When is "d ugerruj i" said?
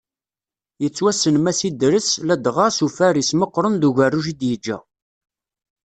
3.77-4.33